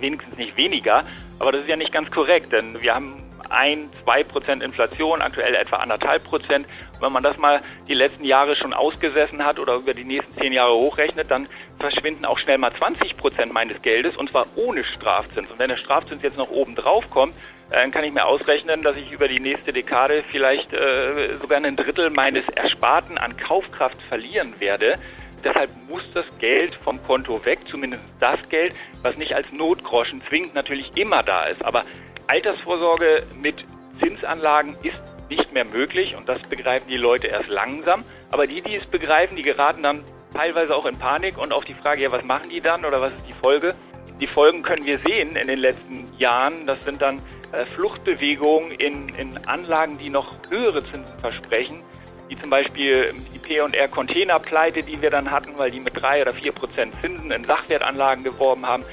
wenigstens 0.00 0.36
nicht 0.36 0.56
weniger. 0.56 1.04
Aber 1.38 1.52
das 1.52 1.62
ist 1.62 1.68
ja 1.68 1.76
nicht 1.76 1.92
ganz 1.92 2.10
korrekt, 2.10 2.52
denn 2.52 2.82
wir 2.82 2.94
haben 2.94 3.24
ein, 3.50 3.88
zwei 4.04 4.22
Prozent 4.24 4.62
Inflation, 4.62 5.22
aktuell 5.22 5.54
etwa 5.54 5.76
anderthalb 5.76 6.24
Prozent. 6.24 6.66
Wenn 7.00 7.12
man 7.12 7.22
das 7.22 7.38
mal 7.38 7.62
die 7.88 7.94
letzten 7.94 8.24
Jahre 8.24 8.56
schon 8.56 8.72
ausgesessen 8.72 9.44
hat 9.44 9.58
oder 9.58 9.76
über 9.76 9.94
die 9.94 10.04
nächsten 10.04 10.34
zehn 10.40 10.52
Jahre 10.52 10.74
hochrechnet, 10.74 11.30
dann 11.30 11.48
verschwinden 11.78 12.24
auch 12.24 12.38
schnell 12.38 12.58
mal 12.58 12.72
20 12.72 13.16
Prozent 13.16 13.52
meines 13.52 13.80
Geldes 13.82 14.16
und 14.16 14.30
zwar 14.30 14.46
ohne 14.56 14.84
Strafzins. 14.84 15.50
Und 15.50 15.58
wenn 15.58 15.68
der 15.68 15.78
Strafzins 15.78 16.22
jetzt 16.22 16.36
noch 16.36 16.50
oben 16.50 16.74
drauf 16.74 17.08
kommt, 17.10 17.34
dann 17.70 17.90
kann 17.92 18.04
ich 18.04 18.12
mir 18.12 18.26
ausrechnen, 18.26 18.82
dass 18.82 18.96
ich 18.96 19.12
über 19.12 19.28
die 19.28 19.40
nächste 19.40 19.72
Dekade 19.72 20.24
vielleicht 20.30 20.72
äh, 20.72 21.36
sogar 21.40 21.62
ein 21.62 21.76
Drittel 21.76 22.10
meines 22.10 22.48
Ersparten 22.48 23.16
an 23.18 23.36
Kaufkraft 23.36 24.02
verlieren 24.02 24.54
werde. 24.58 24.98
Deshalb 25.44 25.70
muss 25.88 26.02
das 26.12 26.26
Geld 26.38 26.74
vom 26.74 27.02
Konto 27.02 27.44
weg, 27.44 27.60
zumindest 27.66 28.02
das 28.20 28.46
Geld, 28.48 28.74
was 29.02 29.16
nicht 29.16 29.34
als 29.34 29.50
Notgroschen 29.52 30.20
zwingend 30.28 30.54
natürlich 30.54 30.94
immer 30.96 31.22
da 31.22 31.44
ist. 31.44 31.64
Aber 31.64 31.84
Altersvorsorge 32.26 33.24
mit 33.40 33.64
Zinsanlagen 34.00 34.76
ist 34.82 35.00
nicht 35.30 35.52
mehr 35.52 35.64
möglich 35.64 36.16
und 36.16 36.28
das 36.28 36.42
begreifen 36.42 36.88
die 36.88 36.96
Leute 36.96 37.28
erst 37.28 37.48
langsam. 37.48 38.04
Aber 38.30 38.46
die, 38.46 38.60
die 38.60 38.76
es 38.76 38.86
begreifen, 38.86 39.36
die 39.36 39.42
geraten 39.42 39.82
dann 39.82 40.04
teilweise 40.34 40.74
auch 40.74 40.86
in 40.86 40.98
Panik 40.98 41.38
und 41.38 41.52
auf 41.52 41.64
die 41.64 41.74
Frage, 41.74 42.02
ja, 42.02 42.12
was 42.12 42.24
machen 42.24 42.50
die 42.50 42.60
dann 42.60 42.84
oder 42.84 43.00
was 43.00 43.12
ist 43.12 43.26
die 43.28 43.32
Folge? 43.32 43.74
Die 44.20 44.26
Folgen 44.26 44.62
können 44.62 44.84
wir 44.84 44.98
sehen 44.98 45.34
in 45.34 45.48
den 45.48 45.58
letzten 45.58 46.04
Jahren. 46.18 46.66
Das 46.66 46.82
sind 46.84 47.00
dann 47.00 47.22
äh, 47.52 47.64
Fluchtbewegungen 47.64 48.72
in, 48.72 49.08
in 49.16 49.38
Anlagen, 49.46 49.96
die 49.96 50.10
noch 50.10 50.34
höhere 50.50 50.84
Zinsen 50.84 51.18
versprechen, 51.18 51.80
wie 52.28 52.38
zum 52.38 52.50
Beispiel 52.50 53.14
die 53.34 53.38
P&R 53.38 53.88
Containerpleite, 53.88 54.82
die 54.82 55.00
wir 55.00 55.10
dann 55.10 55.30
hatten, 55.30 55.56
weil 55.56 55.70
die 55.70 55.80
mit 55.80 55.96
drei 55.96 56.20
oder 56.20 56.34
vier 56.34 56.52
Prozent 56.52 56.94
Zinsen 57.00 57.30
in 57.30 57.44
Sachwertanlagen 57.44 58.22
geworben 58.22 58.66
haben, 58.66 58.84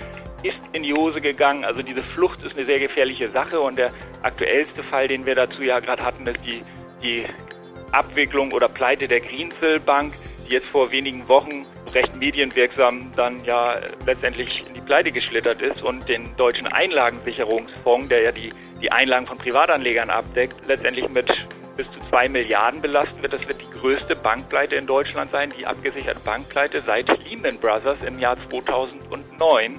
ist 0.44 0.58
in 0.72 0.84
die 0.84 0.94
Hose 0.94 1.20
gegangen. 1.20 1.66
Also 1.66 1.82
diese 1.82 2.02
Flucht 2.02 2.42
ist 2.44 2.56
eine 2.56 2.66
sehr 2.66 2.80
gefährliche 2.80 3.28
Sache 3.30 3.60
und 3.60 3.78
der 3.78 3.92
aktuellste 4.24 4.82
Fall, 4.84 5.10
den 5.10 5.26
wir 5.26 5.36
dazu 5.36 5.62
ja 5.62 5.80
gerade 5.80 6.04
hatten, 6.04 6.26
ist 6.26 6.46
die, 6.46 6.64
die 7.04 7.26
Abwicklung 7.92 8.54
oder 8.54 8.70
Pleite 8.70 9.08
der 9.08 9.20
Greensill 9.20 9.80
Bank, 9.82 10.14
jetzt 10.50 10.68
vor 10.68 10.92
wenigen 10.92 11.28
Wochen 11.28 11.66
recht 11.94 12.16
medienwirksam 12.16 13.12
dann 13.16 13.44
ja 13.44 13.76
letztendlich 14.06 14.64
in 14.68 14.74
die 14.74 14.82
Pleite 14.82 15.12
geschlittert 15.12 15.62
ist 15.62 15.82
und 15.82 16.08
den 16.08 16.36
deutschen 16.38 16.68
Einlagensicherungsfonds, 16.68 18.10
der 18.10 18.22
ja 18.22 18.32
die, 18.32 18.50
die 18.82 18.92
Einlagen 18.92 19.26
von 19.26 19.38
Privatanlegern 19.38 20.10
abdeckt, 20.10 20.56
letztendlich 20.68 21.08
mit 21.10 21.28
bis 21.78 21.88
zu 21.90 22.00
zwei 22.10 22.28
Milliarden 22.28 22.82
belasten 22.82 23.22
wird. 23.22 23.34
Das 23.34 23.48
wird 23.48 23.62
die 23.62 23.80
größte 23.80 24.16
Bankpleite 24.16 24.76
in 24.76 24.88
Deutschland 24.88 25.32
sein, 25.32 25.54
die 25.58 25.66
abgesicherte 25.66 26.20
Bankpleite 26.22 26.82
seit 26.82 27.08
Lehman 27.28 27.58
Brothers 27.60 28.04
im 28.04 28.20
Jahr 28.20 28.36
2009. 28.50 29.76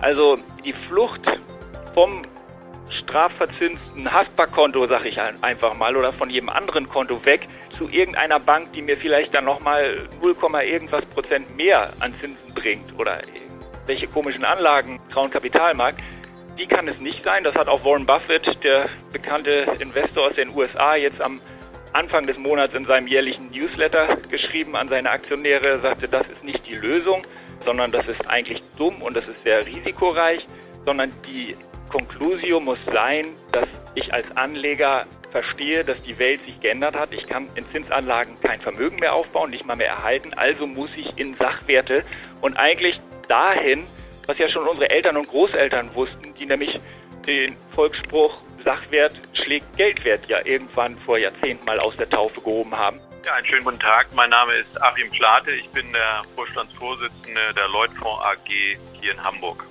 Also 0.00 0.38
die 0.64 0.72
Flucht 0.72 1.26
vom 1.94 2.22
strafverzinsten 2.90 4.10
Haftbarkonto, 4.10 4.86
sag 4.86 5.04
ich 5.04 5.20
einfach 5.20 5.76
mal, 5.76 5.96
oder 5.96 6.12
von 6.12 6.30
jedem 6.30 6.48
anderen 6.48 6.88
Konto 6.88 7.24
weg 7.24 7.46
zu 7.76 7.88
irgendeiner 7.88 8.38
Bank, 8.40 8.72
die 8.72 8.82
mir 8.82 8.96
vielleicht 8.96 9.34
dann 9.34 9.44
nochmal 9.44 10.08
0, 10.22 10.36
irgendwas 10.62 11.04
Prozent 11.06 11.56
mehr 11.56 11.90
an 12.00 12.12
Zinsen 12.20 12.54
bringt 12.54 12.98
oder 12.98 13.20
welche 13.86 14.06
komischen 14.06 14.44
Anlagen, 14.44 14.98
grauen 15.10 15.30
Kapitalmarkt, 15.30 16.00
die 16.58 16.66
kann 16.66 16.86
es 16.88 17.00
nicht 17.00 17.24
sein. 17.24 17.42
Das 17.44 17.54
hat 17.54 17.68
auch 17.68 17.84
Warren 17.84 18.06
Buffett, 18.06 18.46
der 18.62 18.86
bekannte 19.12 19.66
Investor 19.80 20.28
aus 20.28 20.34
den 20.34 20.54
USA, 20.54 20.94
jetzt 20.94 21.20
am 21.20 21.40
Anfang 21.92 22.26
des 22.26 22.38
Monats 22.38 22.74
in 22.74 22.84
seinem 22.84 23.08
jährlichen 23.08 23.50
Newsletter 23.50 24.18
geschrieben 24.30 24.76
an 24.76 24.86
seine 24.86 25.10
Aktionäre, 25.10 25.80
sagte, 25.80 26.06
das 26.08 26.26
ist 26.28 26.44
nicht 26.44 26.64
die 26.68 26.74
Lösung, 26.74 27.22
sondern 27.64 27.90
das 27.90 28.06
ist 28.06 28.28
eigentlich 28.28 28.62
dumm 28.76 29.02
und 29.02 29.16
das 29.16 29.26
ist 29.26 29.42
sehr 29.42 29.66
risikoreich, 29.66 30.46
sondern 30.84 31.10
die 31.26 31.56
Conclusio 31.90 32.60
muss 32.60 32.78
sein, 32.92 33.26
dass 33.52 33.66
ich 33.94 34.14
als 34.14 34.30
Anleger 34.36 35.06
verstehe, 35.30 35.84
dass 35.84 36.02
die 36.02 36.18
Welt 36.18 36.44
sich 36.44 36.60
geändert 36.60 36.94
hat. 36.94 37.12
Ich 37.12 37.26
kann 37.26 37.48
in 37.54 37.64
Zinsanlagen 37.72 38.38
kein 38.40 38.60
Vermögen 38.60 38.96
mehr 38.96 39.14
aufbauen, 39.14 39.50
nicht 39.50 39.66
mal 39.66 39.76
mehr 39.76 39.88
erhalten. 39.88 40.34
Also 40.34 40.66
muss 40.66 40.90
ich 40.96 41.18
in 41.18 41.34
Sachwerte 41.36 42.04
und 42.40 42.56
eigentlich 42.56 43.00
dahin, 43.28 43.86
was 44.26 44.38
ja 44.38 44.48
schon 44.48 44.66
unsere 44.66 44.90
Eltern 44.90 45.16
und 45.16 45.28
Großeltern 45.28 45.94
wussten, 45.94 46.34
die 46.34 46.46
nämlich 46.46 46.80
den 47.26 47.56
Volksspruch 47.74 48.42
Sachwert 48.64 49.18
schlägt 49.32 49.76
Geldwert 49.76 50.28
ja 50.28 50.44
irgendwann 50.44 50.98
vor 50.98 51.18
Jahrzehnten 51.18 51.64
mal 51.64 51.78
aus 51.78 51.96
der 51.96 52.08
Taufe 52.08 52.40
gehoben 52.40 52.76
haben. 52.76 53.00
Ja, 53.24 53.34
einen 53.34 53.46
schönen 53.46 53.64
guten 53.64 53.78
Tag. 53.78 54.06
Mein 54.14 54.30
Name 54.30 54.54
ist 54.54 54.82
Achim 54.82 55.12
Schlate. 55.12 55.52
Ich 55.52 55.68
bin 55.70 55.92
der 55.92 56.22
Vorstandsvorsitzende 56.34 57.54
der 57.54 57.68
Leutfonds 57.68 58.24
AG 58.24 58.48
hier 59.00 59.12
in 59.12 59.22
Hamburg. 59.22 59.64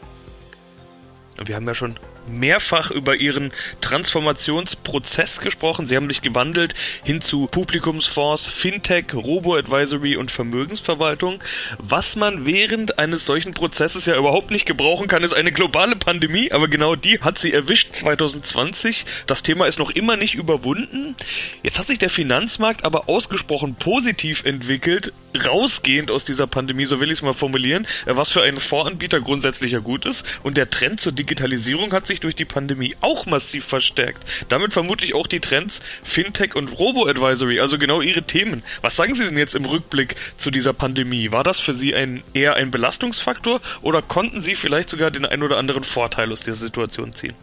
Wir 1.45 1.55
haben 1.55 1.67
ja 1.67 1.73
schon 1.73 1.97
mehrfach 2.27 2.91
über 2.91 3.15
Ihren 3.15 3.51
Transformationsprozess 3.81 5.39
gesprochen. 5.39 5.85
Sie 5.85 5.95
haben 5.95 6.09
sich 6.09 6.21
gewandelt 6.21 6.73
hin 7.03 7.21
zu 7.21 7.47
Publikumsfonds, 7.47 8.47
Fintech, 8.47 9.13
Robo-Advisory 9.13 10.15
und 10.15 10.31
Vermögensverwaltung. 10.31 11.43
Was 11.77 12.15
man 12.15 12.45
während 12.45 12.99
eines 12.99 13.25
solchen 13.25 13.53
Prozesses 13.53 14.05
ja 14.05 14.17
überhaupt 14.17 14.51
nicht 14.51 14.65
gebrauchen 14.65 15.07
kann, 15.07 15.23
ist 15.23 15.33
eine 15.33 15.51
globale 15.51 15.95
Pandemie, 15.95 16.51
aber 16.51 16.67
genau 16.67 16.95
die 16.95 17.19
hat 17.21 17.37
sie 17.39 17.53
erwischt 17.53 17.95
2020. 17.95 19.05
Das 19.27 19.43
Thema 19.43 19.65
ist 19.65 19.79
noch 19.79 19.89
immer 19.89 20.17
nicht 20.17 20.35
überwunden. 20.35 21.15
Jetzt 21.63 21.79
hat 21.79 21.87
sich 21.87 21.99
der 21.99 22.09
Finanzmarkt 22.09 22.83
aber 22.85 23.09
ausgesprochen 23.09 23.75
positiv 23.75 24.45
entwickelt, 24.45 25.13
rausgehend 25.45 26.11
aus 26.11 26.25
dieser 26.25 26.47
Pandemie, 26.47 26.85
so 26.85 26.99
will 26.99 27.11
ich 27.11 27.19
es 27.19 27.21
mal 27.21 27.33
formulieren, 27.33 27.87
was 28.05 28.31
für 28.31 28.41
einen 28.41 28.59
Voranbieter 28.59 29.21
grundsätzlich 29.21 29.71
ja 29.71 29.79
gut 29.79 30.05
ist. 30.05 30.25
Und 30.43 30.57
der 30.57 30.69
Trend 30.69 30.99
zur 30.99 31.11
Digitalisierung 31.11 31.93
hat 31.93 32.07
sich 32.09 32.19
durch 32.19 32.35
die 32.35 32.45
Pandemie 32.45 32.97
auch 32.99 33.25
massiv 33.25 33.65
verstärkt. 33.65 34.25
Damit 34.49 34.73
vermutlich 34.73 35.13
auch 35.13 35.27
die 35.27 35.39
Trends 35.39 35.81
Fintech 36.03 36.55
und 36.55 36.67
Robo-Advisory, 36.67 37.61
also 37.61 37.77
genau 37.77 38.01
Ihre 38.01 38.23
Themen. 38.23 38.63
Was 38.81 38.97
sagen 38.97 39.15
Sie 39.15 39.23
denn 39.23 39.37
jetzt 39.37 39.55
im 39.55 39.63
Rückblick 39.63 40.15
zu 40.37 40.51
dieser 40.51 40.73
Pandemie? 40.73 41.31
War 41.31 41.43
das 41.43 41.61
für 41.61 41.73
Sie 41.73 41.95
ein, 41.95 42.23
eher 42.33 42.55
ein 42.55 42.71
Belastungsfaktor 42.71 43.61
oder 43.81 44.01
konnten 44.01 44.41
Sie 44.41 44.55
vielleicht 44.55 44.89
sogar 44.89 45.11
den 45.11 45.25
ein 45.25 45.41
oder 45.41 45.57
anderen 45.57 45.85
Vorteil 45.85 46.31
aus 46.31 46.41
dieser 46.41 46.57
Situation 46.57 47.13
ziehen? 47.13 47.35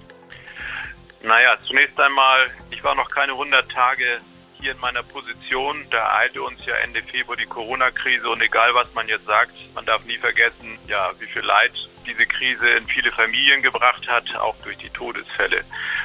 Naja, 1.22 1.56
zunächst 1.66 1.98
einmal, 1.98 2.50
ich 2.70 2.84
war 2.84 2.94
noch 2.94 3.10
keine 3.10 3.32
100 3.32 3.70
Tage 3.70 4.20
hier 4.60 4.72
in 4.72 4.80
meiner 4.80 5.02
Position. 5.02 5.86
Da 5.90 6.16
eilte 6.16 6.42
uns 6.42 6.64
ja 6.66 6.74
Ende 6.76 7.02
Februar 7.02 7.36
die 7.36 7.46
Corona-Krise 7.46 8.28
und 8.28 8.40
egal 8.42 8.74
was 8.74 8.92
man 8.94 9.08
jetzt 9.08 9.26
sagt, 9.26 9.52
man 9.74 9.84
darf 9.86 10.04
nie 10.04 10.18
vergessen, 10.18 10.78
ja, 10.86 11.10
wie 11.18 11.26
viel 11.26 11.42
Leid 11.42 11.72
diese 12.06 12.26
Krise 12.26 12.68
in 12.70 12.86
viele 12.86 13.12
Familien 13.12 13.62
gebracht 13.62 14.08
hat, 14.08 14.34
auch 14.36 14.56
durch 14.62 14.78
die 14.78 14.90
Todesfälle. 14.90 15.64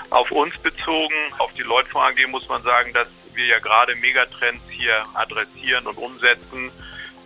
Auf 0.10 0.32
uns 0.32 0.58
bezogen, 0.58 1.16
auf 1.38 1.54
die 1.54 1.64
Leutfonds 1.64 2.20
AG 2.20 2.28
muss 2.28 2.48
man 2.50 2.62
sagen, 2.64 2.92
dass 2.94 3.08
wir 3.34 3.46
ja 3.46 3.60
gerade 3.60 3.96
Megatrends 3.96 4.64
hier 4.70 5.06
adressieren 5.14 5.88
und 5.88 5.98
umsetzen. 5.98 6.72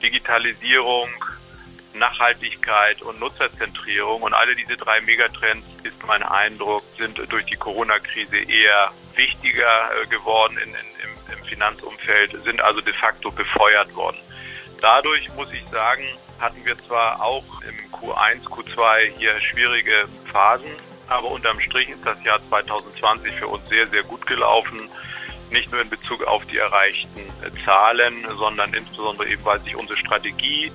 Digitalisierung, 0.03 1.09
Nachhaltigkeit 1.93 3.01
und 3.01 3.19
Nutzerzentrierung. 3.19 4.21
Und 4.21 4.33
alle 4.33 4.55
diese 4.55 4.75
drei 4.75 5.01
Megatrends, 5.01 5.67
ist 5.83 6.05
mein 6.05 6.23
Eindruck, 6.23 6.83
sind 6.97 7.19
durch 7.31 7.45
die 7.45 7.55
Corona-Krise 7.55 8.37
eher 8.37 8.91
wichtiger 9.15 9.89
äh, 10.01 10.07
geworden 10.07 10.57
in, 10.57 10.69
in, 10.69 10.75
im, 10.75 11.37
im 11.37 11.45
Finanzumfeld, 11.45 12.43
sind 12.43 12.61
also 12.61 12.81
de 12.81 12.93
facto 12.93 13.31
befeuert 13.31 13.93
worden. 13.95 14.17
Dadurch 14.81 15.33
muss 15.35 15.51
ich 15.53 15.65
sagen, 15.69 16.03
hatten 16.39 16.63
wir 16.65 16.77
zwar 16.79 17.21
auch 17.21 17.43
im 17.61 17.75
Q1, 17.91 18.43
Q2 18.43 19.11
hier 19.17 19.39
schwierige 19.41 20.07
Phasen, 20.31 20.71
aber 21.07 21.31
unterm 21.31 21.59
Strich 21.59 21.89
ist 21.89 22.05
das 22.05 22.21
Jahr 22.23 22.39
2020 22.49 23.33
für 23.33 23.47
uns 23.47 23.67
sehr, 23.69 23.87
sehr 23.87 24.03
gut 24.03 24.25
gelaufen. 24.25 24.89
Nicht 25.51 25.71
nur 25.71 25.81
in 25.81 25.89
Bezug 25.89 26.23
auf 26.25 26.45
die 26.47 26.57
erreichten 26.57 27.21
Zahlen, 27.63 28.25
sondern 28.37 28.73
insbesondere 28.73 29.29
eben, 29.29 29.45
weil 29.45 29.61
sich 29.61 29.75
unsere 29.75 29.97
Strategie 29.97 30.71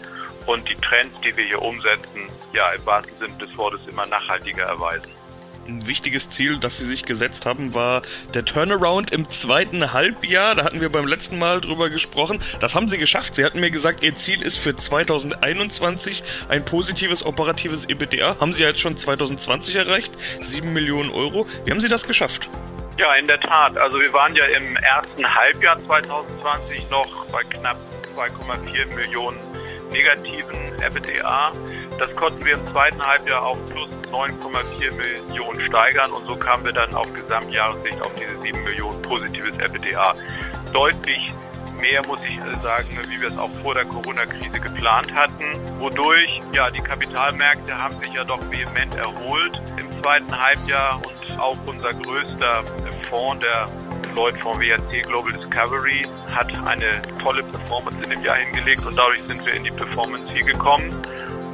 und 0.47 0.69
die 0.69 0.76
Trends, 0.76 1.14
die 1.23 1.37
wir 1.37 1.45
hier 1.45 1.61
umsetzen, 1.61 2.29
ja 2.52 2.71
im 2.71 2.87
wahrsten 2.87 3.19
Sinne 3.19 3.37
des 3.38 3.57
Wortes 3.57 3.81
immer 3.88 4.07
nachhaltiger 4.07 4.64
erweisen 4.64 5.20
ein 5.67 5.87
wichtiges 5.87 6.29
Ziel, 6.29 6.59
das 6.59 6.79
sie 6.79 6.87
sich 6.87 7.05
gesetzt 7.05 7.47
haben, 7.47 7.75
war 7.75 8.02
der 8.35 8.45
Turnaround 8.45 9.12
im 9.12 9.31
zweiten 9.31 9.93
Halbjahr. 9.93 10.55
Da 10.55 10.64
hatten 10.64 10.81
wir 10.81 10.90
beim 10.90 11.07
letzten 11.07 11.38
Mal 11.38 11.61
drüber 11.61 11.90
gesprochen. 11.90 12.40
Das 12.61 12.75
haben 12.75 12.88
sie 12.88 12.99
geschafft. 12.99 13.35
Sie 13.35 13.45
hatten 13.45 13.61
mir 13.61 13.71
gesagt, 13.71 14.02
ihr 14.02 14.14
Ziel 14.14 14.43
ist 14.43 14.57
für 14.57 14.76
2021 14.76 16.23
ein 16.49 16.64
positives 16.64 17.25
operatives 17.25 17.85
EBITDA. 17.85 18.37
Haben 18.40 18.52
sie 18.52 18.62
ja 18.62 18.69
jetzt 18.69 18.81
schon 18.81 18.97
2020 18.97 19.76
erreicht. 19.76 20.12
7 20.40 20.73
Millionen 20.73 21.11
Euro. 21.11 21.47
Wie 21.64 21.71
haben 21.71 21.81
sie 21.81 21.88
das 21.88 22.07
geschafft? 22.07 22.49
Ja, 22.99 23.14
in 23.14 23.26
der 23.26 23.40
Tat. 23.40 23.79
Also 23.79 23.99
wir 23.99 24.12
waren 24.12 24.35
ja 24.37 24.45
im 24.45 24.76
ersten 24.76 25.25
Halbjahr 25.25 25.83
2020 25.87 26.90
noch 26.90 27.26
bei 27.33 27.43
knapp 27.45 27.79
2,4 28.14 28.95
Millionen 28.95 29.38
negativen 29.90 30.57
EBITDA. 30.83 31.52
Das 32.00 32.16
konnten 32.16 32.42
wir 32.47 32.54
im 32.54 32.66
zweiten 32.66 32.99
Halbjahr 33.02 33.45
auf 33.45 33.59
plus 33.66 33.90
9,4 34.11 34.90
Millionen 34.95 35.61
steigern 35.61 36.11
und 36.12 36.26
so 36.26 36.35
kamen 36.35 36.64
wir 36.64 36.73
dann 36.73 36.95
auf 36.95 37.07
Gesamtjahressicht 37.12 38.00
auf 38.00 38.11
diese 38.14 38.40
7 38.40 38.64
Millionen 38.64 39.02
positives 39.02 39.59
EBITDA. 39.59 40.14
Deutlich 40.73 41.35
mehr, 41.78 42.00
muss 42.07 42.21
ich 42.26 42.40
sagen, 42.62 42.87
wie 43.11 43.21
wir 43.21 43.28
es 43.28 43.37
auch 43.37 43.50
vor 43.62 43.75
der 43.75 43.85
Corona-Krise 43.85 44.61
geplant 44.61 45.14
hatten, 45.14 45.45
wodurch 45.78 46.40
ja 46.54 46.71
die 46.71 46.80
Kapitalmärkte 46.80 47.76
haben 47.76 47.95
sich 48.02 48.14
ja 48.14 48.25
doch 48.25 48.40
vehement 48.50 48.95
erholt 48.97 49.61
im 49.76 49.92
zweiten 50.02 50.40
Halbjahr 50.40 51.02
und 51.04 51.38
auch 51.38 51.59
unser 51.66 51.92
größter 51.92 52.64
Fonds, 53.11 53.45
der 53.45 53.66
Lloyd 54.14 54.40
Fonds 54.40 54.59
WRC 54.61 55.02
Global 55.02 55.33
Discovery, 55.35 56.07
hat 56.35 56.50
eine 56.66 57.02
tolle 57.23 57.42
Performance 57.42 57.99
in 58.02 58.09
dem 58.09 58.25
Jahr 58.25 58.37
hingelegt 58.37 58.87
und 58.87 58.97
dadurch 58.97 59.23
sind 59.25 59.45
wir 59.45 59.52
in 59.52 59.64
die 59.64 59.71
Performance 59.71 60.33
hier 60.33 60.45
gekommen 60.45 60.90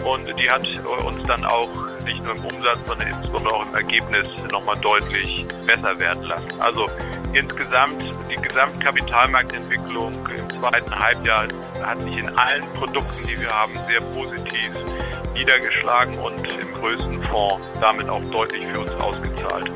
und 0.07 0.39
die 0.39 0.49
hat 0.49 0.65
uns 1.05 1.23
dann 1.27 1.45
auch 1.45 1.69
nicht 2.05 2.25
nur 2.25 2.37
im 2.37 2.45
Umsatz, 2.45 2.79
sondern 2.87 3.09
insbesondere 3.09 3.55
auch 3.55 3.67
im 3.67 3.75
Ergebnis 3.75 4.29
nochmal 4.53 4.77
deutlich 4.79 5.45
besser 5.67 5.99
werden 5.99 6.23
lassen. 6.25 6.61
Also 6.61 6.87
insgesamt 7.33 8.03
die 8.31 8.37
Gesamtkapitalmarktentwicklung 8.37 10.13
im 10.15 10.61
zweiten 10.61 10.95
Halbjahr 10.95 11.49
hat 11.83 12.01
sich 12.03 12.17
in 12.19 12.29
allen 12.29 12.63
Produkten, 12.75 13.27
die 13.27 13.41
wir 13.41 13.51
haben, 13.51 13.73
sehr 13.89 14.01
positiv 14.15 14.71
niedergeschlagen 15.35 16.17
und 16.19 16.53
im 16.53 16.73
größten 16.75 17.23
Fonds 17.25 17.67
damit 17.81 18.09
auch 18.09 18.23
deutlich 18.29 18.65
für 18.73 18.81
uns 18.81 18.93
ausgezahlt. 18.93 19.71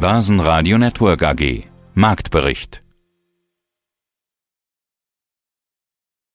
Börsenradio 0.00 0.78
Network 0.78 1.22
AG 1.24 1.64
Marktbericht 1.94 2.82